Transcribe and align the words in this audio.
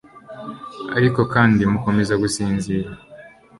Ariko 0.97 1.21
kandi 1.33 1.61
mukomeza 1.71 2.13
gusinzira 2.21 2.89